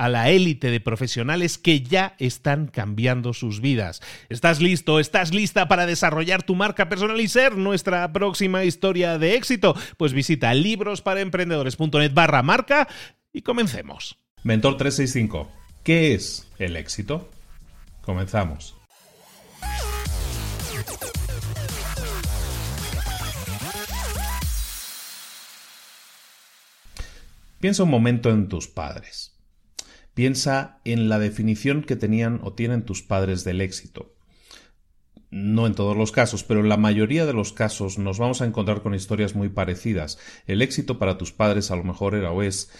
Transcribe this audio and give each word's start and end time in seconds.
a 0.00 0.08
la 0.08 0.30
élite 0.30 0.70
de 0.70 0.80
profesionales 0.80 1.58
que 1.58 1.82
ya 1.82 2.14
están 2.18 2.68
cambiando 2.68 3.34
sus 3.34 3.60
vidas. 3.60 4.00
¿Estás 4.30 4.58
listo? 4.62 4.98
¿Estás 4.98 5.34
lista 5.34 5.68
para 5.68 5.84
desarrollar 5.84 6.42
tu 6.42 6.54
marca 6.54 6.88
personal 6.88 7.20
y 7.20 7.28
ser 7.28 7.58
nuestra 7.58 8.10
próxima 8.10 8.64
historia 8.64 9.18
de 9.18 9.34
éxito? 9.34 9.76
Pues 9.98 10.14
visita 10.14 10.54
librosparaemprendedores.net 10.54 12.14
barra 12.14 12.42
marca 12.42 12.88
y 13.30 13.42
comencemos. 13.42 14.16
Mentor 14.42 14.78
365. 14.78 15.52
¿Qué 15.84 16.14
es 16.14 16.48
el 16.58 16.76
éxito? 16.76 17.28
Comenzamos. 18.00 18.76
Piensa 27.58 27.82
un 27.82 27.90
momento 27.90 28.30
en 28.30 28.48
tus 28.48 28.66
padres. 28.66 29.34
Piensa 30.14 30.80
en 30.84 31.08
la 31.08 31.18
definición 31.18 31.82
que 31.82 31.96
tenían 31.96 32.40
o 32.42 32.52
tienen 32.52 32.84
tus 32.84 33.02
padres 33.02 33.44
del 33.44 33.60
éxito. 33.60 34.14
No 35.30 35.66
en 35.66 35.74
todos 35.74 35.96
los 35.96 36.10
casos, 36.10 36.42
pero 36.42 36.60
en 36.60 36.68
la 36.68 36.76
mayoría 36.76 37.24
de 37.24 37.32
los 37.32 37.52
casos 37.52 37.98
nos 37.98 38.18
vamos 38.18 38.42
a 38.42 38.46
encontrar 38.46 38.82
con 38.82 38.94
historias 38.94 39.36
muy 39.36 39.48
parecidas. 39.48 40.18
El 40.46 40.60
éxito 40.60 40.98
para 40.98 41.18
tus 41.18 41.32
padres 41.32 41.70
a 41.70 41.76
lo 41.76 41.84
mejor 41.84 42.16
era 42.16 42.32
o 42.32 42.42
es 42.42 42.70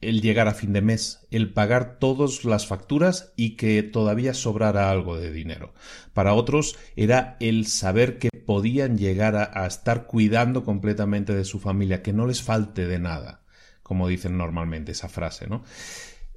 el 0.00 0.22
llegar 0.22 0.48
a 0.48 0.54
fin 0.54 0.72
de 0.72 0.80
mes, 0.80 1.26
el 1.30 1.52
pagar 1.52 1.98
todas 1.98 2.44
las 2.44 2.66
facturas 2.66 3.32
y 3.36 3.56
que 3.56 3.82
todavía 3.82 4.34
sobrara 4.34 4.90
algo 4.90 5.18
de 5.18 5.32
dinero. 5.32 5.74
Para 6.14 6.34
otros 6.34 6.78
era 6.96 7.36
el 7.40 7.66
saber 7.66 8.18
que 8.18 8.30
podían 8.30 8.96
llegar 8.96 9.36
a, 9.36 9.66
estar 9.66 10.06
cuidando 10.06 10.64
completamente 10.64 11.34
de 11.34 11.44
su 11.44 11.60
familia, 11.60 12.02
que 12.02 12.12
no 12.12 12.26
les 12.26 12.42
falte 12.42 12.86
de 12.86 12.98
nada, 12.98 13.42
como 13.82 14.08
dicen 14.08 14.38
normalmente 14.38 14.92
esa 14.92 15.08
frase, 15.08 15.46
¿no? 15.48 15.64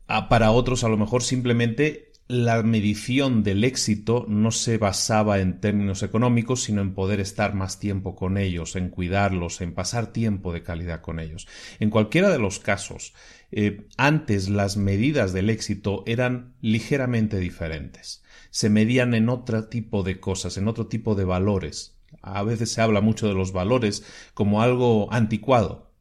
Para 0.07 0.51
otros 0.51 0.83
a 0.83 0.89
lo 0.89 0.97
mejor 0.97 1.23
simplemente 1.23 2.13
la 2.27 2.63
medición 2.63 3.43
del 3.43 3.63
éxito 3.63 4.25
no 4.27 4.51
se 4.51 4.77
basaba 4.77 5.39
en 5.39 5.59
términos 5.59 6.03
económicos, 6.03 6.63
sino 6.63 6.81
en 6.81 6.93
poder 6.93 7.19
estar 7.19 7.53
más 7.53 7.79
tiempo 7.79 8.15
con 8.15 8.37
ellos, 8.37 8.75
en 8.75 8.89
cuidarlos, 8.89 9.61
en 9.61 9.73
pasar 9.73 10.13
tiempo 10.13 10.53
de 10.53 10.63
calidad 10.63 11.01
con 11.01 11.19
ellos. 11.19 11.47
En 11.79 11.89
cualquiera 11.89 12.29
de 12.29 12.39
los 12.39 12.59
casos, 12.59 13.13
eh, 13.51 13.87
antes 13.97 14.49
las 14.49 14.77
medidas 14.77 15.33
del 15.33 15.49
éxito 15.49 16.03
eran 16.07 16.55
ligeramente 16.61 17.39
diferentes. 17.39 18.23
Se 18.49 18.69
medían 18.69 19.13
en 19.13 19.29
otro 19.29 19.67
tipo 19.67 20.01
de 20.03 20.19
cosas, 20.19 20.57
en 20.57 20.67
otro 20.67 20.87
tipo 20.87 21.15
de 21.15 21.25
valores. 21.25 21.97
A 22.21 22.43
veces 22.43 22.71
se 22.71 22.81
habla 22.81 23.01
mucho 23.01 23.27
de 23.27 23.33
los 23.33 23.51
valores 23.51 24.05
como 24.33 24.61
algo 24.61 25.11
anticuado, 25.11 25.92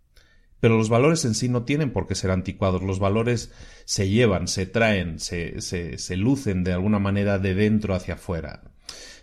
pero 0.62 0.76
los 0.76 0.88
valores 0.88 1.24
en 1.24 1.34
sí 1.34 1.48
no 1.48 1.64
tienen 1.64 1.90
por 1.90 2.06
qué 2.06 2.14
ser 2.14 2.30
anticuados. 2.30 2.84
Los 2.84 3.00
valores 3.00 3.50
se 3.84 4.08
llevan, 4.08 4.46
se 4.46 4.64
traen, 4.64 5.18
se, 5.18 5.60
se, 5.60 6.16
lucen 6.16 6.62
de 6.62 6.72
alguna 6.72 7.00
manera 7.00 7.40
de 7.40 7.56
dentro 7.56 7.96
hacia 7.96 8.14
afuera. 8.14 8.62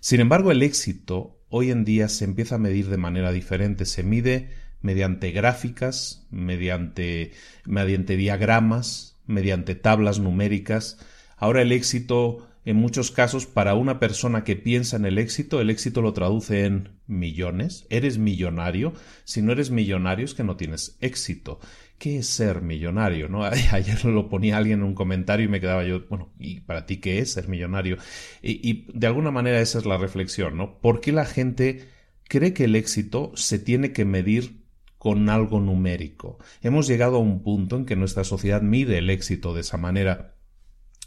Sin 0.01 0.19
embargo, 0.19 0.51
el 0.51 0.61
éxito 0.61 1.39
hoy 1.47 1.71
en 1.71 1.85
día 1.85 2.09
se 2.09 2.25
empieza 2.25 2.55
a 2.55 2.57
medir 2.57 2.89
de 2.89 2.97
manera 2.97 3.31
diferente. 3.31 3.85
Se 3.85 4.03
mide 4.03 4.49
mediante 4.81 5.31
gráficas, 5.31 6.27
mediante, 6.29 7.31
mediante 7.63 8.17
diagramas, 8.17 9.17
mediante 9.25 9.75
tablas 9.75 10.19
numéricas. 10.19 10.97
Ahora 11.37 11.61
el 11.61 11.71
éxito 11.71 12.48
en 12.65 12.75
muchos 12.75 13.11
casos, 13.11 13.45
para 13.45 13.73
una 13.73 13.99
persona 13.99 14.43
que 14.43 14.55
piensa 14.55 14.97
en 14.97 15.05
el 15.05 15.17
éxito, 15.17 15.61
el 15.61 15.69
éxito 15.69 16.01
lo 16.01 16.13
traduce 16.13 16.65
en 16.65 16.89
millones. 17.07 17.87
¿Eres 17.89 18.17
millonario? 18.17 18.93
Si 19.23 19.41
no 19.41 19.53
eres 19.53 19.71
millonario 19.71 20.25
es 20.25 20.33
que 20.33 20.43
no 20.43 20.57
tienes 20.57 20.97
éxito. 20.99 21.59
¿Qué 21.97 22.19
es 22.19 22.27
ser 22.27 22.61
millonario? 22.61 23.29
¿no? 23.29 23.43
Ayer 23.71 24.03
lo 24.05 24.27
ponía 24.29 24.57
alguien 24.57 24.79
en 24.79 24.85
un 24.85 24.93
comentario 24.93 25.45
y 25.45 25.49
me 25.49 25.61
quedaba 25.61 25.85
yo, 25.85 26.05
bueno, 26.09 26.33
¿y 26.37 26.59
para 26.59 26.85
ti 26.85 26.97
qué 26.97 27.19
es 27.19 27.31
ser 27.31 27.47
millonario? 27.47 27.97
Y, 28.41 28.69
y 28.69 28.87
de 28.93 29.07
alguna 29.07 29.31
manera 29.31 29.61
esa 29.61 29.79
es 29.79 29.85
la 29.85 29.97
reflexión, 29.97 30.57
¿no? 30.57 30.79
¿Por 30.79 30.99
qué 30.99 31.13
la 31.13 31.25
gente 31.25 31.87
cree 32.27 32.53
que 32.53 32.65
el 32.65 32.75
éxito 32.75 33.31
se 33.35 33.57
tiene 33.57 33.93
que 33.93 34.03
medir 34.03 34.65
con 34.97 35.29
algo 35.29 35.61
numérico? 35.61 36.39
Hemos 36.61 36.87
llegado 36.87 37.17
a 37.17 37.21
un 37.21 37.41
punto 37.41 37.77
en 37.77 37.85
que 37.85 37.95
nuestra 37.95 38.25
sociedad 38.25 38.61
mide 38.61 38.97
el 38.97 39.09
éxito 39.09 39.53
de 39.53 39.61
esa 39.61 39.77
manera 39.77 40.35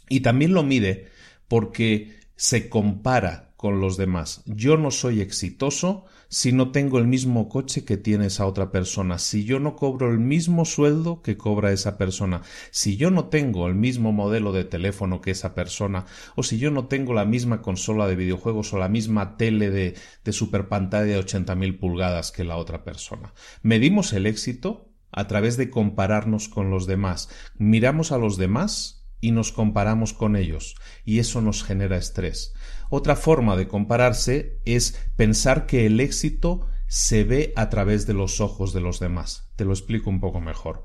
y 0.09 0.21
también 0.21 0.53
lo 0.53 0.63
mide 0.63 1.12
porque 1.47 2.19
se 2.35 2.69
compara 2.69 3.53
con 3.55 3.79
los 3.79 3.95
demás. 3.95 4.43
Yo 4.45 4.75
no 4.75 4.91
soy 4.91 5.21
exitoso 5.21 6.05
si 6.27 6.51
no 6.51 6.71
tengo 6.71 6.97
el 6.97 7.07
mismo 7.07 7.47
coche 7.47 7.85
que 7.85 7.95
tiene 7.95 8.25
esa 8.25 8.47
otra 8.47 8.71
persona, 8.71 9.19
si 9.19 9.45
yo 9.45 9.59
no 9.59 9.75
cobro 9.75 10.11
el 10.11 10.17
mismo 10.17 10.65
sueldo 10.65 11.21
que 11.21 11.37
cobra 11.37 11.71
esa 11.71 11.95
persona, 11.97 12.41
si 12.71 12.97
yo 12.97 13.11
no 13.11 13.29
tengo 13.29 13.67
el 13.67 13.75
mismo 13.75 14.11
modelo 14.11 14.51
de 14.51 14.65
teléfono 14.65 15.21
que 15.21 15.29
esa 15.29 15.53
persona, 15.53 16.07
o 16.35 16.41
si 16.41 16.57
yo 16.57 16.71
no 16.71 16.87
tengo 16.87 17.13
la 17.13 17.23
misma 17.23 17.61
consola 17.61 18.07
de 18.07 18.15
videojuegos 18.15 18.73
o 18.73 18.79
la 18.79 18.89
misma 18.89 19.37
tele 19.37 19.69
de, 19.69 19.93
de 20.23 20.33
super 20.33 20.67
pantalla 20.67 21.05
de 21.05 21.23
80.000 21.23 21.79
pulgadas 21.79 22.31
que 22.31 22.43
la 22.43 22.57
otra 22.57 22.83
persona. 22.83 23.33
Medimos 23.61 24.11
el 24.11 24.25
éxito 24.25 24.89
a 25.11 25.27
través 25.27 25.55
de 25.55 25.69
compararnos 25.69 26.49
con 26.49 26.71
los 26.71 26.87
demás. 26.87 27.29
Miramos 27.59 28.11
a 28.11 28.17
los 28.17 28.37
demás 28.37 29.02
y 29.23 29.31
nos 29.31 29.53
comparamos 29.53 30.11
con 30.11 30.35
ellos, 30.35 30.75
y 31.05 31.19
eso 31.19 31.39
nos 31.39 31.63
genera 31.63 31.95
estrés. 31.95 32.53
Otra 32.89 33.15
forma 33.15 33.55
de 33.55 33.69
compararse 33.69 34.59
es 34.65 34.99
pensar 35.15 35.65
que 35.65 35.85
el 35.85 36.01
éxito 36.01 36.67
se 36.87 37.23
ve 37.23 37.53
a 37.55 37.69
través 37.69 38.05
de 38.05 38.13
los 38.13 38.41
ojos 38.41 38.73
de 38.73 38.81
los 38.81 38.99
demás. 38.99 39.49
Te 39.55 39.63
lo 39.63 39.71
explico 39.71 40.09
un 40.09 40.19
poco 40.19 40.41
mejor. 40.41 40.83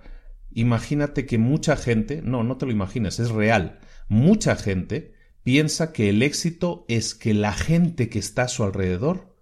Imagínate 0.53 1.27
que 1.27 1.37
mucha 1.37 1.75
gente, 1.77 2.23
no, 2.23 2.45
no 2.45 2.57
te 2.59 2.67
lo 2.67 2.71
imagines, 2.71 3.19
es 3.19 3.31
real, 3.31 3.81
mucha 4.07 4.55
gente 4.55 5.15
piensa 5.43 5.93
que 5.93 6.09
el 6.09 6.23
éxito 6.23 6.85
es 6.87 7.17
que 7.17 7.35
la 7.35 7.53
gente 7.53 8.09
que 8.09 8.21
está 8.21 8.45
a 8.45 8.49
su 8.49 8.63
alrededor 8.63 9.35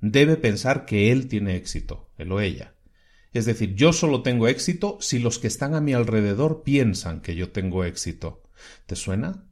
debe 0.00 0.36
pensar 0.36 0.86
que 0.86 1.12
él 1.12 1.28
tiene 1.28 1.54
éxito, 1.54 2.10
él 2.18 2.32
o 2.32 2.40
ella. 2.40 2.74
Es 3.32 3.44
decir, 3.46 3.74
yo 3.74 3.92
solo 3.92 4.22
tengo 4.22 4.48
éxito 4.48 4.98
si 5.00 5.18
los 5.18 5.38
que 5.38 5.46
están 5.46 5.74
a 5.74 5.80
mi 5.80 5.92
alrededor 5.92 6.62
piensan 6.62 7.20
que 7.20 7.36
yo 7.36 7.50
tengo 7.50 7.84
éxito. 7.84 8.42
¿Te 8.86 8.96
suena? 8.96 9.44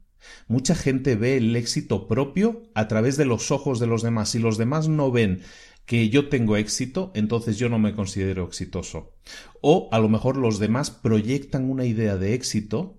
Mucha 0.47 0.75
gente 0.75 1.15
ve 1.15 1.37
el 1.37 1.55
éxito 1.55 2.07
propio 2.07 2.63
a 2.73 2.87
través 2.87 3.15
de 3.15 3.25
los 3.25 3.51
ojos 3.51 3.79
de 3.79 3.87
los 3.87 4.03
demás. 4.03 4.29
Si 4.29 4.39
los 4.39 4.57
demás 4.57 4.89
no 4.89 5.11
ven 5.11 5.41
que 5.85 6.09
yo 6.09 6.29
tengo 6.29 6.57
éxito, 6.57 7.11
entonces 7.15 7.57
yo 7.57 7.69
no 7.69 7.79
me 7.79 7.95
considero 7.95 8.43
exitoso. 8.43 9.13
O 9.61 9.89
a 9.91 9.99
lo 9.99 10.09
mejor 10.09 10.37
los 10.37 10.59
demás 10.59 10.91
proyectan 10.91 11.69
una 11.69 11.85
idea 11.85 12.17
de 12.17 12.33
éxito 12.33 12.97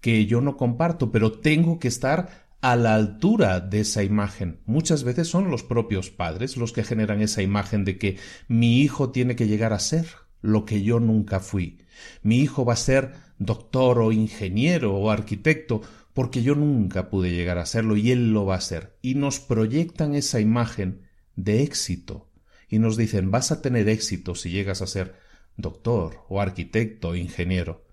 que 0.00 0.26
yo 0.26 0.40
no 0.40 0.56
comparto, 0.56 1.10
pero 1.10 1.32
tengo 1.32 1.78
que 1.78 1.88
estar 1.88 2.47
a 2.60 2.76
la 2.76 2.94
altura 2.94 3.60
de 3.60 3.80
esa 3.80 4.02
imagen. 4.02 4.60
Muchas 4.66 5.04
veces 5.04 5.28
son 5.28 5.50
los 5.50 5.62
propios 5.62 6.10
padres 6.10 6.56
los 6.56 6.72
que 6.72 6.84
generan 6.84 7.20
esa 7.20 7.42
imagen 7.42 7.84
de 7.84 7.98
que 7.98 8.18
mi 8.48 8.80
hijo 8.80 9.10
tiene 9.10 9.36
que 9.36 9.46
llegar 9.46 9.72
a 9.72 9.78
ser 9.78 10.06
lo 10.40 10.64
que 10.64 10.82
yo 10.82 11.00
nunca 11.00 11.40
fui. 11.40 11.78
Mi 12.22 12.38
hijo 12.38 12.64
va 12.64 12.74
a 12.74 12.76
ser 12.76 13.14
doctor 13.38 14.00
o 14.00 14.12
ingeniero 14.12 14.96
o 14.96 15.10
arquitecto 15.10 15.82
porque 16.14 16.42
yo 16.42 16.56
nunca 16.56 17.10
pude 17.10 17.30
llegar 17.30 17.58
a 17.58 17.66
serlo 17.66 17.96
y 17.96 18.10
él 18.10 18.32
lo 18.32 18.44
va 18.44 18.56
a 18.56 18.60
ser. 18.60 18.96
Y 19.02 19.14
nos 19.14 19.38
proyectan 19.38 20.14
esa 20.14 20.40
imagen 20.40 21.02
de 21.36 21.62
éxito 21.62 22.28
y 22.68 22.80
nos 22.80 22.96
dicen 22.96 23.30
vas 23.30 23.52
a 23.52 23.62
tener 23.62 23.88
éxito 23.88 24.34
si 24.34 24.50
llegas 24.50 24.82
a 24.82 24.86
ser 24.86 25.14
doctor 25.56 26.24
o 26.28 26.40
arquitecto 26.40 27.10
o 27.10 27.14
ingeniero. 27.14 27.87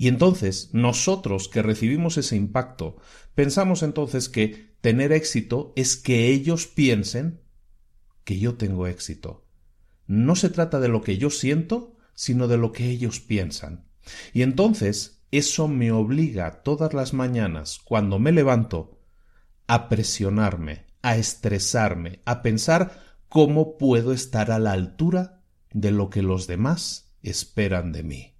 Y 0.00 0.06
entonces 0.06 0.70
nosotros 0.72 1.48
que 1.48 1.60
recibimos 1.60 2.18
ese 2.18 2.36
impacto 2.36 2.98
pensamos 3.34 3.82
entonces 3.82 4.28
que 4.28 4.76
tener 4.80 5.10
éxito 5.10 5.72
es 5.74 5.96
que 5.96 6.28
ellos 6.28 6.68
piensen 6.68 7.42
que 8.22 8.38
yo 8.38 8.54
tengo 8.54 8.86
éxito. 8.86 9.44
No 10.06 10.36
se 10.36 10.50
trata 10.50 10.78
de 10.78 10.86
lo 10.86 11.02
que 11.02 11.18
yo 11.18 11.30
siento, 11.30 11.96
sino 12.14 12.46
de 12.46 12.58
lo 12.58 12.70
que 12.70 12.88
ellos 12.88 13.18
piensan. 13.18 13.88
Y 14.32 14.42
entonces 14.42 15.24
eso 15.32 15.66
me 15.66 15.90
obliga 15.90 16.62
todas 16.62 16.94
las 16.94 17.12
mañanas, 17.12 17.80
cuando 17.84 18.20
me 18.20 18.30
levanto, 18.30 19.00
a 19.66 19.88
presionarme, 19.88 20.86
a 21.02 21.16
estresarme, 21.16 22.22
a 22.24 22.42
pensar 22.42 23.02
cómo 23.28 23.76
puedo 23.76 24.12
estar 24.12 24.52
a 24.52 24.60
la 24.60 24.70
altura 24.70 25.42
de 25.72 25.90
lo 25.90 26.08
que 26.08 26.22
los 26.22 26.46
demás 26.46 27.10
esperan 27.20 27.90
de 27.90 28.04
mí. 28.04 28.37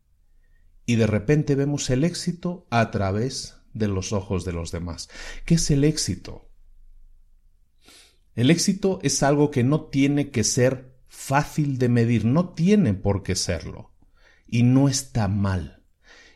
Y 0.88 0.96
de 0.96 1.06
repente 1.06 1.55
vemos 1.55 1.90
el 1.90 2.02
éxito 2.02 2.67
a 2.70 2.90
través 2.90 3.58
de 3.75 3.88
los 3.88 4.14
ojos 4.14 4.46
de 4.46 4.55
los 4.55 4.73
demás. 4.73 5.11
¿Qué 5.44 5.56
es 5.56 5.70
el 5.70 5.85
éxito? 5.85 6.50
El 8.35 8.50
éxito 8.50 8.99
es 9.02 9.23
algo 9.23 9.50
que 9.50 9.64
no 9.64 9.82
tiene 9.82 10.31
que 10.31 10.44
ser 10.44 10.96
fácil 11.06 11.76
de 11.76 11.90
medir, 11.90 12.25
no 12.25 12.55
tiene 12.55 12.94
por 12.94 13.23
qué 13.23 13.37
serlo. 13.37 13.93
Y 14.46 14.62
no 14.62 14.88
está 14.88 15.29
mal. 15.29 15.85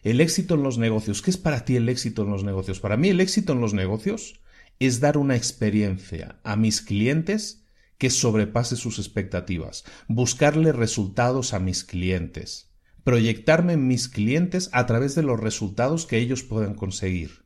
El 0.02 0.20
éxito 0.20 0.56
en 0.56 0.64
los 0.64 0.76
negocios, 0.76 1.22
¿qué 1.22 1.30
es 1.30 1.38
para 1.38 1.64
ti 1.64 1.76
el 1.76 1.88
éxito 1.88 2.24
en 2.24 2.30
los 2.30 2.44
negocios? 2.44 2.78
Para 2.78 2.98
mí 2.98 3.08
el 3.08 3.22
éxito 3.22 3.54
en 3.54 3.62
los 3.62 3.72
negocios 3.72 4.42
es 4.78 5.00
dar 5.00 5.16
una 5.16 5.34
experiencia 5.34 6.40
a 6.44 6.56
mis 6.56 6.82
clientes 6.82 7.64
que 7.96 8.10
sobrepase 8.10 8.76
sus 8.76 8.98
expectativas, 8.98 9.84
buscarle 10.08 10.72
resultados 10.72 11.54
a 11.54 11.58
mis 11.58 11.84
clientes, 11.84 12.71
proyectarme 13.04 13.74
en 13.74 13.86
mis 13.86 14.08
clientes 14.08 14.70
a 14.72 14.86
través 14.86 15.14
de 15.14 15.22
los 15.22 15.40
resultados 15.40 16.06
que 16.06 16.18
ellos 16.18 16.42
puedan 16.42 16.74
conseguir. 16.74 17.44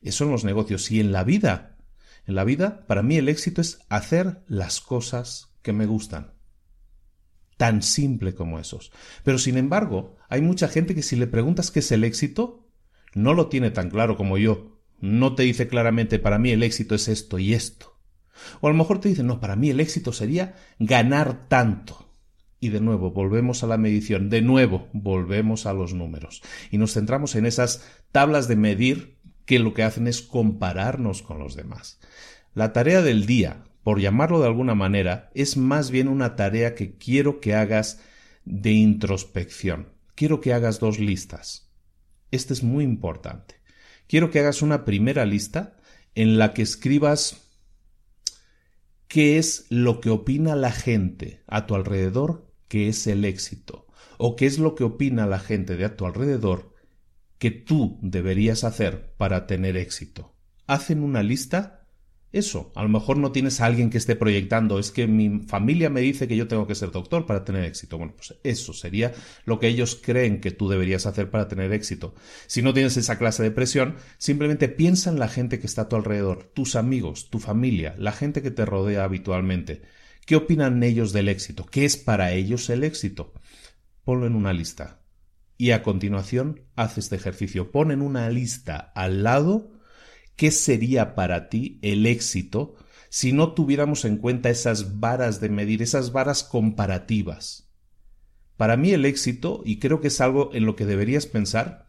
Eso 0.00 0.24
en 0.24 0.30
los 0.30 0.44
negocios 0.44 0.90
y 0.90 1.00
en 1.00 1.12
la 1.12 1.24
vida. 1.24 1.78
En 2.26 2.34
la 2.34 2.44
vida, 2.44 2.86
para 2.86 3.02
mí 3.02 3.16
el 3.16 3.28
éxito 3.28 3.60
es 3.60 3.80
hacer 3.88 4.42
las 4.46 4.80
cosas 4.80 5.54
que 5.62 5.72
me 5.72 5.86
gustan. 5.86 6.34
Tan 7.56 7.82
simple 7.82 8.34
como 8.34 8.58
esos. 8.58 8.92
Pero 9.24 9.38
sin 9.38 9.56
embargo, 9.56 10.16
hay 10.28 10.40
mucha 10.40 10.68
gente 10.68 10.94
que 10.94 11.02
si 11.02 11.16
le 11.16 11.26
preguntas 11.26 11.70
qué 11.70 11.80
es 11.80 11.92
el 11.92 12.04
éxito, 12.04 12.68
no 13.14 13.34
lo 13.34 13.48
tiene 13.48 13.70
tan 13.70 13.90
claro 13.90 14.16
como 14.16 14.38
yo 14.38 14.72
no 15.02 15.34
te 15.34 15.42
dice 15.42 15.68
claramente 15.68 16.18
para 16.18 16.38
mí 16.38 16.52
el 16.52 16.62
éxito 16.62 16.94
es 16.94 17.08
esto 17.08 17.38
y 17.38 17.52
esto. 17.52 17.98
O 18.60 18.68
a 18.68 18.70
lo 18.70 18.76
mejor 18.76 19.00
te 19.00 19.08
dice, 19.08 19.22
no, 19.22 19.40
para 19.40 19.56
mí 19.56 19.68
el 19.68 19.80
éxito 19.80 20.12
sería 20.12 20.54
ganar 20.78 21.48
tanto. 21.48 22.01
Y 22.62 22.70
de 22.70 22.80
nuevo, 22.80 23.10
volvemos 23.10 23.62
a 23.62 23.66
la 23.66 23.76
medición, 23.76 24.30
de 24.30 24.40
nuevo, 24.40 24.88
volvemos 24.94 25.66
a 25.66 25.74
los 25.74 25.92
números. 25.92 26.42
Y 26.70 26.78
nos 26.78 26.94
centramos 26.94 27.34
en 27.34 27.44
esas 27.44 27.86
tablas 28.10 28.48
de 28.48 28.56
medir 28.56 29.18
que 29.44 29.58
lo 29.58 29.74
que 29.74 29.82
hacen 29.82 30.06
es 30.06 30.22
compararnos 30.22 31.22
con 31.22 31.38
los 31.38 31.56
demás. 31.56 32.00
La 32.54 32.72
tarea 32.72 33.02
del 33.02 33.26
día, 33.26 33.64
por 33.82 34.00
llamarlo 34.00 34.40
de 34.40 34.46
alguna 34.46 34.74
manera, 34.74 35.30
es 35.34 35.58
más 35.58 35.90
bien 35.90 36.08
una 36.08 36.36
tarea 36.36 36.74
que 36.74 36.96
quiero 36.96 37.40
que 37.40 37.54
hagas 37.54 38.00
de 38.46 38.70
introspección. 38.70 39.88
Quiero 40.14 40.40
que 40.40 40.54
hagas 40.54 40.80
dos 40.80 40.98
listas. 40.98 41.70
Este 42.30 42.54
es 42.54 42.62
muy 42.62 42.84
importante 42.84 43.62
quiero 44.12 44.30
que 44.30 44.40
hagas 44.40 44.60
una 44.60 44.84
primera 44.84 45.24
lista 45.24 45.74
en 46.14 46.36
la 46.36 46.52
que 46.52 46.60
escribas 46.60 47.48
qué 49.08 49.38
es 49.38 49.64
lo 49.70 50.02
que 50.02 50.10
opina 50.10 50.54
la 50.54 50.70
gente 50.70 51.42
a 51.46 51.64
tu 51.64 51.74
alrededor 51.74 52.51
que 52.72 52.88
es 52.88 53.06
el 53.06 53.26
éxito, 53.26 53.86
o 54.16 54.34
qué 54.34 54.46
es 54.46 54.58
lo 54.58 54.74
que 54.74 54.82
opina 54.82 55.26
la 55.26 55.38
gente 55.38 55.76
de 55.76 55.84
a 55.84 55.94
tu 55.94 56.06
alrededor 56.06 56.74
que 57.36 57.50
tú 57.50 57.98
deberías 58.00 58.64
hacer 58.64 59.12
para 59.18 59.46
tener 59.46 59.76
éxito. 59.76 60.34
Hacen 60.66 61.02
una 61.02 61.22
lista 61.22 61.86
eso. 62.32 62.72
A 62.74 62.82
lo 62.82 62.88
mejor 62.88 63.18
no 63.18 63.30
tienes 63.30 63.60
a 63.60 63.66
alguien 63.66 63.90
que 63.90 63.98
esté 63.98 64.16
proyectando, 64.16 64.78
es 64.78 64.90
que 64.90 65.06
mi 65.06 65.40
familia 65.40 65.90
me 65.90 66.00
dice 66.00 66.26
que 66.26 66.34
yo 66.34 66.48
tengo 66.48 66.66
que 66.66 66.74
ser 66.74 66.92
doctor 66.92 67.26
para 67.26 67.44
tener 67.44 67.66
éxito. 67.66 67.98
Bueno, 67.98 68.14
pues 68.16 68.36
eso 68.42 68.72
sería 68.72 69.12
lo 69.44 69.60
que 69.60 69.68
ellos 69.68 70.00
creen 70.02 70.40
que 70.40 70.50
tú 70.50 70.66
deberías 70.66 71.04
hacer 71.04 71.28
para 71.28 71.48
tener 71.48 71.74
éxito. 71.74 72.14
Si 72.46 72.62
no 72.62 72.72
tienes 72.72 72.96
esa 72.96 73.18
clase 73.18 73.42
de 73.42 73.50
presión, 73.50 73.96
simplemente 74.16 74.70
piensa 74.70 75.10
en 75.10 75.18
la 75.18 75.28
gente 75.28 75.58
que 75.58 75.66
está 75.66 75.82
a 75.82 75.88
tu 75.90 75.96
alrededor, 75.96 76.50
tus 76.54 76.74
amigos, 76.74 77.28
tu 77.28 77.38
familia, 77.38 77.94
la 77.98 78.12
gente 78.12 78.40
que 78.40 78.50
te 78.50 78.64
rodea 78.64 79.04
habitualmente. 79.04 79.82
¿Qué 80.26 80.36
opinan 80.36 80.82
ellos 80.82 81.12
del 81.12 81.28
éxito? 81.28 81.66
¿Qué 81.66 81.84
es 81.84 81.96
para 81.96 82.32
ellos 82.32 82.70
el 82.70 82.84
éxito? 82.84 83.32
Ponlo 84.04 84.26
en 84.26 84.34
una 84.34 84.52
lista. 84.52 85.02
Y 85.58 85.70
a 85.70 85.82
continuación, 85.82 86.62
haz 86.74 86.98
este 86.98 87.16
ejercicio. 87.16 87.70
Pon 87.70 87.90
en 87.90 88.02
una 88.02 88.28
lista 88.30 88.92
al 88.94 89.22
lado 89.22 89.72
¿Qué 90.36 90.50
sería 90.50 91.14
para 91.14 91.48
ti 91.48 91.78
el 91.82 92.06
éxito 92.06 92.74
si 93.10 93.32
no 93.32 93.52
tuviéramos 93.52 94.04
en 94.04 94.16
cuenta 94.16 94.50
esas 94.50 94.98
varas 94.98 95.40
de 95.40 95.48
medir, 95.50 95.82
esas 95.82 96.12
varas 96.12 96.42
comparativas? 96.42 97.70
Para 98.56 98.76
mí 98.76 98.90
el 98.90 99.04
éxito, 99.04 99.62
y 99.64 99.78
creo 99.78 100.00
que 100.00 100.08
es 100.08 100.20
algo 100.20 100.50
en 100.54 100.66
lo 100.66 100.76
que 100.76 100.86
deberías 100.86 101.26
pensar, 101.26 101.88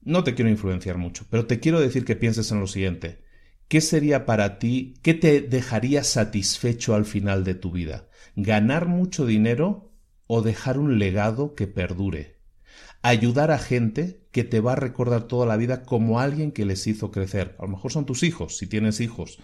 no 0.00 0.24
te 0.24 0.34
quiero 0.34 0.50
influenciar 0.50 0.98
mucho, 0.98 1.26
pero 1.30 1.46
te 1.46 1.60
quiero 1.60 1.80
decir 1.80 2.04
que 2.04 2.16
pienses 2.16 2.50
en 2.52 2.60
lo 2.60 2.66
siguiente. 2.66 3.24
¿Qué 3.72 3.80
sería 3.80 4.26
para 4.26 4.58
ti, 4.58 4.92
qué 5.00 5.14
te 5.14 5.40
dejaría 5.40 6.04
satisfecho 6.04 6.94
al 6.94 7.06
final 7.06 7.42
de 7.42 7.54
tu 7.54 7.70
vida? 7.70 8.06
¿Ganar 8.36 8.86
mucho 8.86 9.24
dinero 9.24 9.94
o 10.26 10.42
dejar 10.42 10.76
un 10.76 10.98
legado 10.98 11.54
que 11.54 11.66
perdure? 11.68 12.36
ayudar 13.00 13.50
a 13.50 13.56
gente 13.56 14.26
que 14.30 14.44
te 14.44 14.60
va 14.60 14.72
a 14.72 14.76
recordar 14.76 15.22
toda 15.22 15.46
la 15.46 15.56
vida 15.56 15.84
como 15.84 16.20
alguien 16.20 16.52
que 16.52 16.66
les 16.66 16.86
hizo 16.86 17.10
crecer. 17.10 17.56
A 17.58 17.62
lo 17.62 17.68
mejor 17.68 17.92
son 17.92 18.04
tus 18.04 18.22
hijos, 18.22 18.58
si 18.58 18.66
tienes 18.66 19.00
hijos. 19.00 19.38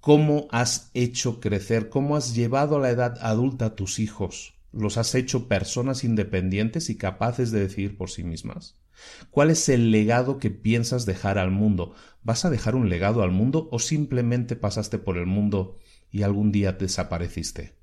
¿Cómo 0.00 0.48
has 0.50 0.90
hecho 0.94 1.38
crecer? 1.38 1.90
¿Cómo 1.90 2.16
has 2.16 2.34
llevado 2.34 2.76
a 2.76 2.80
la 2.80 2.88
edad 2.88 3.18
adulta 3.20 3.66
a 3.66 3.76
tus 3.76 3.98
hijos? 3.98 4.55
¿Los 4.76 4.98
has 4.98 5.14
hecho 5.14 5.48
personas 5.48 6.04
independientes 6.04 6.90
y 6.90 6.98
capaces 6.98 7.50
de 7.50 7.60
decidir 7.60 7.96
por 7.96 8.10
sí 8.10 8.24
mismas? 8.24 8.78
¿Cuál 9.30 9.50
es 9.50 9.70
el 9.70 9.90
legado 9.90 10.38
que 10.38 10.50
piensas 10.50 11.06
dejar 11.06 11.38
al 11.38 11.50
mundo? 11.50 11.94
¿Vas 12.22 12.44
a 12.44 12.50
dejar 12.50 12.74
un 12.74 12.90
legado 12.90 13.22
al 13.22 13.30
mundo 13.30 13.70
o 13.72 13.78
simplemente 13.78 14.54
pasaste 14.54 14.98
por 14.98 15.16
el 15.16 15.24
mundo 15.24 15.78
y 16.10 16.22
algún 16.22 16.52
día 16.52 16.72
desapareciste? 16.72 17.78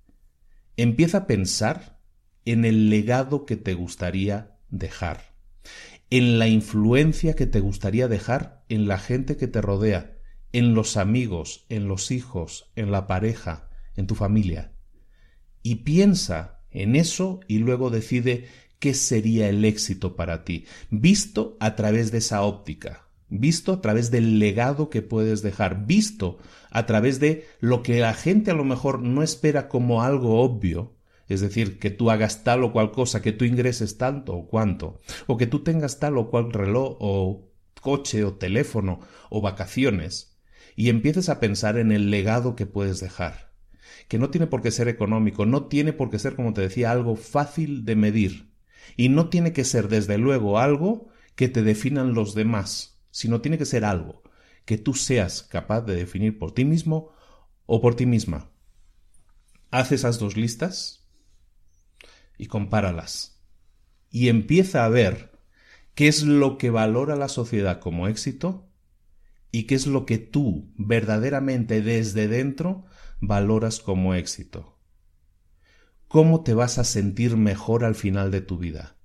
Empieza 0.78 1.20
a 1.20 1.28
pensar 1.28 2.00
en 2.46 2.64
el 2.64 2.92
legado 2.92 3.48
que 3.48 3.58
te 3.58 3.74
gustaría 3.74 4.60
dejar, 4.70 5.36
en 6.12 6.38
la 6.38 6.48
influencia 6.48 7.36
que 7.36 7.48
te 7.48 7.60
gustaría 7.60 8.08
dejar 8.08 8.66
en 8.70 8.88
la 8.88 9.00
gente 9.00 9.36
que 9.36 9.48
te 9.48 9.62
rodea, 9.62 10.20
en 10.52 10.76
los 10.76 10.98
amigos, 10.98 11.66
en 11.70 11.88
los 11.88 12.12
hijos, 12.12 12.72
en 12.76 12.92
la 12.92 13.08
pareja, 13.08 13.72
en 13.96 14.06
tu 14.06 14.14
familia. 14.14 14.74
Y 15.64 15.76
piensa 15.78 16.63
en 16.74 16.96
eso 16.96 17.40
y 17.48 17.60
luego 17.60 17.90
decide 17.90 18.48
qué 18.80 18.94
sería 18.94 19.48
el 19.48 19.64
éxito 19.64 20.16
para 20.16 20.44
ti, 20.44 20.66
visto 20.90 21.56
a 21.60 21.76
través 21.76 22.12
de 22.12 22.18
esa 22.18 22.42
óptica, 22.42 23.08
visto 23.30 23.72
a 23.72 23.82
través 23.82 24.12
del 24.12 24.40
legado 24.40 24.90
que 24.90 25.02
puedes 25.02 25.42
dejar, 25.42 25.86
visto 25.86 26.38
a 26.70 26.86
través 26.86 27.20
de 27.20 27.46
lo 27.60 27.82
que 27.82 28.00
la 28.00 28.14
gente 28.14 28.52
a 28.52 28.56
lo 28.56 28.66
mejor 28.66 29.02
no 29.02 29.24
espera 29.24 29.70
como 29.70 30.02
algo 30.04 30.42
obvio, 30.42 30.96
es 31.30 31.42
decir, 31.42 31.80
que 31.80 31.90
tú 31.90 32.12
hagas 32.12 32.44
tal 32.44 32.64
o 32.64 32.74
cual 32.74 32.92
cosa, 32.92 33.22
que 33.22 33.32
tú 33.32 33.46
ingreses 33.46 33.98
tanto 33.98 34.36
o 34.36 34.48
cuanto, 34.48 35.00
o 35.28 35.38
que 35.38 35.48
tú 35.48 35.64
tengas 35.64 36.00
tal 36.00 36.18
o 36.18 36.30
cual 36.30 36.52
reloj 36.52 36.98
o 37.00 37.50
coche 37.80 38.24
o 38.24 38.34
teléfono 38.34 39.00
o 39.30 39.42
vacaciones, 39.42 40.38
y 40.76 40.90
empieces 40.90 41.30
a 41.30 41.40
pensar 41.40 41.78
en 41.78 41.92
el 41.92 42.10
legado 42.10 42.56
que 42.56 42.66
puedes 42.66 43.00
dejar, 43.00 43.53
que 44.08 44.20
no 44.20 44.30
tiene 44.30 44.48
por 44.48 44.62
qué 44.62 44.72
ser 44.72 44.88
económico, 44.88 45.46
no 45.46 45.66
tiene 45.66 45.94
por 45.94 46.10
qué 46.10 46.20
ser, 46.20 46.36
como 46.36 46.54
te 46.54 46.62
decía, 46.62 46.92
algo 46.92 47.16
fácil 47.16 47.86
de 47.86 47.96
medir, 47.96 48.50
y 48.98 49.10
no 49.10 49.30
tiene 49.30 49.54
que 49.54 49.64
ser, 49.64 49.88
desde 49.88 50.18
luego, 50.18 50.60
algo 50.60 51.10
que 51.36 51.50
te 51.50 51.64
definan 51.64 52.14
los 52.14 52.36
demás, 52.36 53.00
sino 53.12 53.42
tiene 53.42 53.58
que 53.58 53.66
ser 53.66 53.86
algo 53.86 54.24
que 54.66 54.78
tú 54.78 54.94
seas 54.94 55.44
capaz 55.44 55.82
de 55.82 55.96
definir 55.96 56.38
por 56.38 56.54
ti 56.54 56.66
mismo 56.66 57.12
o 57.66 57.82
por 57.82 57.96
ti 57.96 58.06
misma. 58.06 58.50
haz 59.72 59.92
esas 59.92 60.20
dos 60.20 60.38
listas 60.38 61.08
y 62.38 62.46
compáralas. 62.46 63.42
Y 64.12 64.30
empieza 64.30 64.86
a 64.86 64.90
ver 64.90 65.32
qué 65.96 66.08
es 66.08 66.24
lo 66.24 66.58
que 66.60 66.70
valora 66.70 67.16
la 67.16 67.28
sociedad 67.28 67.80
como 67.80 68.08
éxito 68.08 68.70
y 69.52 69.64
qué 69.64 69.76
es 69.76 69.88
lo 69.88 70.06
que 70.06 70.20
tú 70.20 70.72
verdaderamente 70.78 71.82
desde 71.82 72.28
dentro 72.28 72.86
valoras 73.28 73.80
como 73.80 74.14
éxito. 74.14 74.78
¿Cómo 76.08 76.44
te 76.44 76.54
vas 76.54 76.78
a 76.78 76.84
sentir 76.84 77.38
mejor 77.38 77.86
al 77.86 77.96
final 77.96 78.32
de 78.32 78.42
tu 78.42 78.58
vida? 78.58 78.98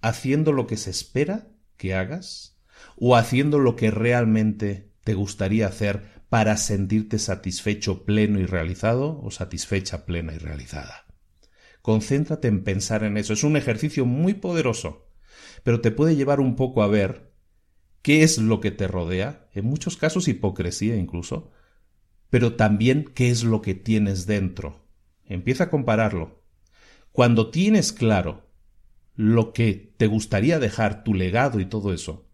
¿Haciendo 0.00 0.52
lo 0.52 0.66
que 0.66 0.76
se 0.76 0.90
espera 0.90 1.48
que 1.76 1.94
hagas? 1.94 2.58
¿O 2.96 3.16
haciendo 3.16 3.58
lo 3.58 3.76
que 3.76 3.90
realmente 3.90 4.92
te 5.04 5.14
gustaría 5.14 5.68
hacer 5.68 6.22
para 6.28 6.56
sentirte 6.56 7.18
satisfecho, 7.18 8.04
pleno 8.04 8.40
y 8.40 8.46
realizado 8.46 9.20
o 9.22 9.30
satisfecha, 9.30 10.04
plena 10.04 10.34
y 10.34 10.38
realizada? 10.38 11.06
Concéntrate 11.82 12.48
en 12.48 12.64
pensar 12.64 13.04
en 13.04 13.16
eso. 13.16 13.32
Es 13.32 13.44
un 13.44 13.56
ejercicio 13.56 14.06
muy 14.06 14.34
poderoso, 14.34 15.08
pero 15.62 15.80
te 15.80 15.92
puede 15.92 16.16
llevar 16.16 16.40
un 16.40 16.56
poco 16.56 16.82
a 16.82 16.88
ver 16.88 17.32
qué 18.02 18.24
es 18.24 18.38
lo 18.38 18.60
que 18.60 18.72
te 18.72 18.88
rodea, 18.88 19.48
en 19.54 19.66
muchos 19.66 19.96
casos 19.96 20.26
hipocresía 20.26 20.96
incluso, 20.96 21.52
pero 22.32 22.54
también 22.54 23.04
qué 23.14 23.28
es 23.28 23.44
lo 23.44 23.60
que 23.60 23.74
tienes 23.74 24.24
dentro. 24.24 24.86
Empieza 25.26 25.64
a 25.64 25.68
compararlo. 25.70 26.40
Cuando 27.12 27.50
tienes 27.50 27.92
claro 27.92 28.48
lo 29.14 29.52
que 29.52 29.92
te 29.98 30.06
gustaría 30.06 30.58
dejar, 30.58 31.04
tu 31.04 31.12
legado 31.12 31.60
y 31.60 31.66
todo 31.66 31.92
eso, 31.92 32.26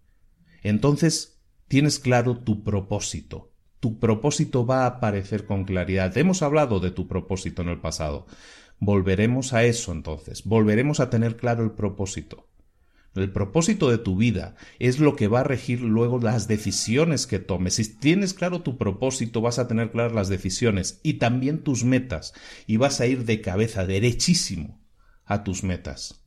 entonces 0.62 1.42
tienes 1.66 1.98
claro 1.98 2.38
tu 2.38 2.62
propósito. 2.62 3.50
Tu 3.80 3.98
propósito 3.98 4.64
va 4.64 4.84
a 4.84 4.86
aparecer 4.86 5.46
con 5.46 5.64
claridad. 5.64 6.16
Hemos 6.16 6.42
hablado 6.42 6.78
de 6.78 6.92
tu 6.92 7.08
propósito 7.08 7.62
en 7.62 7.70
el 7.70 7.80
pasado. 7.80 8.28
Volveremos 8.78 9.52
a 9.52 9.64
eso 9.64 9.90
entonces. 9.90 10.44
Volveremos 10.44 11.00
a 11.00 11.10
tener 11.10 11.36
claro 11.36 11.64
el 11.64 11.72
propósito. 11.72 12.47
El 13.14 13.32
propósito 13.32 13.90
de 13.90 13.98
tu 13.98 14.16
vida 14.16 14.54
es 14.78 15.00
lo 15.00 15.16
que 15.16 15.28
va 15.28 15.40
a 15.40 15.44
regir 15.44 15.80
luego 15.80 16.20
las 16.20 16.46
decisiones 16.46 17.26
que 17.26 17.38
tomes. 17.38 17.74
Si 17.74 17.98
tienes 17.98 18.34
claro 18.34 18.62
tu 18.62 18.76
propósito, 18.76 19.40
vas 19.40 19.58
a 19.58 19.66
tener 19.66 19.90
claras 19.90 20.12
las 20.12 20.28
decisiones 20.28 21.00
y 21.02 21.14
también 21.14 21.64
tus 21.64 21.84
metas 21.84 22.34
y 22.66 22.76
vas 22.76 23.00
a 23.00 23.06
ir 23.06 23.24
de 23.24 23.40
cabeza 23.40 23.86
derechísimo 23.86 24.80
a 25.24 25.42
tus 25.42 25.64
metas. 25.64 26.24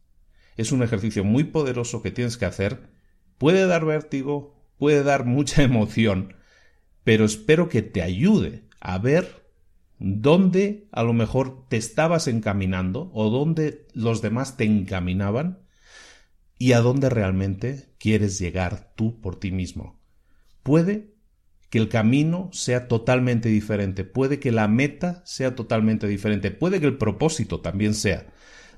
Es 0.58 0.72
un 0.72 0.84
ejercicio 0.84 1.24
muy 1.24 1.46
poderoso 1.46 2.02
que 2.02 2.12
tienes 2.12 2.38
que 2.38 2.46
hacer. 2.46 2.90
Puede 3.38 3.66
dar 3.68 3.86
vértigo, 3.86 4.56
puede 4.78 5.04
dar 5.04 5.26
mucha 5.26 5.64
emoción, 5.64 6.36
pero 7.04 7.26
espero 7.26 7.70
que 7.70 7.82
te 7.82 8.02
ayude 8.02 8.66
a 8.80 8.98
ver 8.98 9.42
dónde 9.98 10.88
a 10.92 11.04
lo 11.04 11.14
mejor 11.14 11.68
te 11.70 11.78
estabas 11.78 12.28
encaminando 12.28 13.12
o 13.14 13.30
dónde 13.30 13.88
los 13.94 14.22
demás 14.22 14.58
te 14.58 14.66
encaminaban 14.66 15.60
y 16.62 16.74
a 16.74 16.82
dónde 16.82 17.10
realmente 17.10 17.90
quieres 17.98 18.38
llegar 18.38 18.94
tú 18.96 19.20
por 19.20 19.40
ti 19.40 19.52
mismo. 19.52 20.00
Puede 20.62 21.16
que 21.72 21.80
el 21.80 21.90
camino 21.90 22.52
sea 22.54 22.88
totalmente 22.88 23.50
diferente, 23.50 24.04
puede 24.04 24.40
que 24.40 24.52
la 24.52 24.68
meta 24.68 25.24
sea 25.26 25.56
totalmente 25.56 26.06
diferente, 26.06 26.52
puede 26.52 26.80
que 26.80 26.86
el 26.86 27.00
propósito 27.00 27.62
también 27.62 27.96
sea 27.96 28.32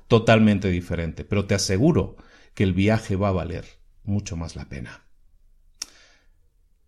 totalmente 0.08 0.70
diferente, 0.70 1.26
pero 1.26 1.44
te 1.44 1.54
aseguro 1.54 2.16
que 2.54 2.64
el 2.64 2.72
viaje 2.72 3.16
va 3.16 3.28
a 3.28 3.32
valer 3.32 3.66
mucho 4.02 4.34
más 4.34 4.56
la 4.56 4.66
pena. 4.70 5.06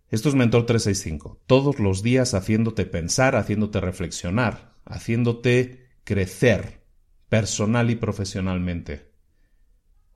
Esto 0.09 0.31
es 0.31 0.35
Mentor 0.35 0.65
365, 0.65 1.43
todos 1.45 1.79
los 1.79 2.03
días 2.03 2.33
haciéndote 2.33 2.87
pensar, 2.87 3.37
haciéndote 3.37 3.83
reflexionar, 3.83 4.73
haciéndote 4.87 5.91
crecer 6.05 6.87
personal 7.29 7.91
y 7.91 7.97
profesionalmente. 7.97 9.15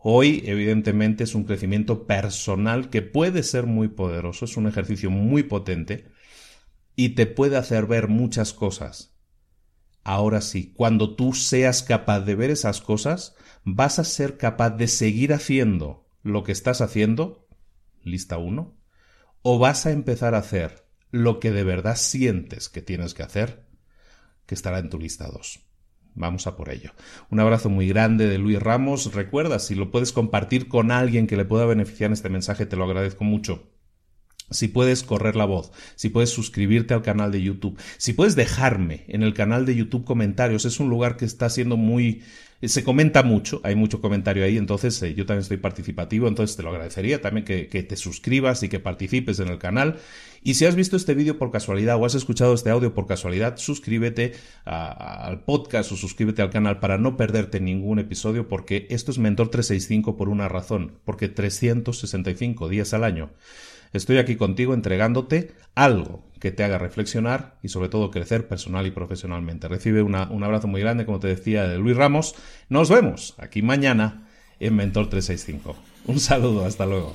Hoy, 0.02 0.42
evidentemente, 0.46 1.24
es 1.24 1.34
un 1.34 1.44
crecimiento 1.44 2.06
personal 2.06 2.88
que 2.88 3.02
puede 3.02 3.42
ser 3.42 3.66
muy 3.66 3.88
poderoso, 3.88 4.46
es 4.46 4.56
un 4.56 4.66
ejercicio 4.66 5.10
muy 5.10 5.42
potente 5.42 6.06
y 6.96 7.10
te 7.10 7.26
puede 7.26 7.58
hacer 7.58 7.86
ver 7.86 8.08
muchas 8.08 8.54
cosas. 8.54 9.14
Ahora 10.02 10.40
sí, 10.40 10.72
cuando 10.74 11.16
tú 11.16 11.34
seas 11.34 11.82
capaz 11.82 12.20
de 12.20 12.34
ver 12.34 12.50
esas 12.50 12.80
cosas, 12.80 13.34
vas 13.64 13.98
a 13.98 14.04
ser 14.04 14.38
capaz 14.38 14.70
de 14.70 14.88
seguir 14.88 15.34
haciendo 15.34 16.08
lo 16.22 16.44
que 16.44 16.52
estás 16.52 16.80
haciendo, 16.80 17.46
lista 18.02 18.38
1, 18.38 18.74
o 19.42 19.58
vas 19.58 19.84
a 19.84 19.90
empezar 19.90 20.34
a 20.34 20.38
hacer 20.38 20.86
lo 21.10 21.40
que 21.40 21.50
de 21.50 21.64
verdad 21.64 21.96
sientes 21.96 22.70
que 22.70 22.80
tienes 22.80 23.12
que 23.12 23.22
hacer, 23.22 23.66
que 24.46 24.54
estará 24.54 24.78
en 24.78 24.88
tu 24.88 24.98
lista 24.98 25.28
2. 25.28 25.69
Vamos 26.14 26.46
a 26.46 26.56
por 26.56 26.70
ello. 26.70 26.92
Un 27.30 27.40
abrazo 27.40 27.68
muy 27.68 27.88
grande 27.88 28.26
de 28.26 28.38
Luis 28.38 28.60
Ramos. 28.60 29.14
Recuerda, 29.14 29.58
si 29.58 29.74
lo 29.74 29.90
puedes 29.90 30.12
compartir 30.12 30.68
con 30.68 30.90
alguien 30.90 31.26
que 31.26 31.36
le 31.36 31.44
pueda 31.44 31.66
beneficiar 31.66 32.08
en 32.08 32.14
este 32.14 32.28
mensaje, 32.28 32.66
te 32.66 32.76
lo 32.76 32.84
agradezco 32.84 33.24
mucho. 33.24 33.70
Si 34.50 34.68
puedes 34.68 35.02
correr 35.02 35.36
la 35.36 35.44
voz, 35.44 35.72
si 35.96 36.08
puedes 36.08 36.30
suscribirte 36.30 36.94
al 36.94 37.02
canal 37.02 37.32
de 37.32 37.42
YouTube, 37.42 37.78
si 37.98 38.12
puedes 38.12 38.36
dejarme 38.36 39.04
en 39.08 39.22
el 39.22 39.34
canal 39.34 39.66
de 39.66 39.76
YouTube 39.76 40.04
comentarios, 40.04 40.64
es 40.64 40.80
un 40.80 40.90
lugar 40.90 41.16
que 41.16 41.24
está 41.24 41.48
siendo 41.48 41.76
muy 41.76 42.22
se 42.68 42.84
comenta 42.84 43.22
mucho, 43.22 43.60
hay 43.64 43.74
mucho 43.74 44.02
comentario 44.02 44.44
ahí, 44.44 44.58
entonces 44.58 45.02
eh, 45.02 45.14
yo 45.14 45.24
también 45.24 45.42
estoy 45.42 45.56
participativo, 45.56 46.28
entonces 46.28 46.56
te 46.56 46.62
lo 46.62 46.68
agradecería 46.68 47.22
también 47.22 47.44
que, 47.46 47.64
te 47.64 47.96
suscribas 47.96 48.62
y 48.62 48.68
que 48.68 48.80
participes 48.80 49.40
en 49.40 49.48
el 49.48 49.58
canal. 49.58 49.96
Y 50.42 50.54
si 50.54 50.66
has 50.66 50.74
visto 50.74 50.96
este 50.96 51.14
vídeo 51.14 51.38
por 51.38 51.50
casualidad 51.50 51.96
o 51.96 52.04
has 52.04 52.14
escuchado 52.14 52.52
este 52.52 52.70
audio 52.70 52.92
por 52.92 53.06
casualidad, 53.06 53.56
suscríbete 53.56 54.32
al 54.64 55.44
podcast 55.44 55.92
o 55.92 55.96
suscríbete 55.96 56.42
al 56.42 56.50
canal 56.50 56.80
para 56.80 56.98
no 56.98 57.16
perderte 57.16 57.60
ningún 57.60 57.98
episodio 57.98 58.46
porque 58.46 58.86
esto 58.90 59.10
es 59.10 59.18
Mentor 59.18 59.48
365 59.48 60.16
por 60.16 60.28
una 60.28 60.48
razón, 60.48 60.98
porque 61.04 61.28
365 61.28 62.68
días 62.68 62.92
al 62.92 63.04
año 63.04 63.30
Estoy 63.92 64.18
aquí 64.18 64.36
contigo 64.36 64.74
entregándote 64.74 65.52
algo 65.74 66.24
que 66.38 66.50
te 66.50 66.64
haga 66.64 66.78
reflexionar 66.78 67.58
y 67.62 67.68
sobre 67.68 67.88
todo 67.88 68.10
crecer 68.10 68.48
personal 68.48 68.86
y 68.86 68.90
profesionalmente. 68.90 69.68
Recibe 69.68 70.02
un 70.02 70.14
abrazo 70.14 70.68
muy 70.68 70.80
grande, 70.80 71.04
como 71.04 71.20
te 71.20 71.28
decía, 71.28 71.68
de 71.68 71.78
Luis 71.78 71.96
Ramos. 71.96 72.34
Nos 72.68 72.88
vemos 72.88 73.34
aquí 73.38 73.62
mañana 73.62 74.26
en 74.58 74.76
Mentor 74.76 75.10
365. 75.10 75.76
Un 76.06 76.20
saludo, 76.20 76.64
hasta 76.64 76.86
luego. 76.86 77.14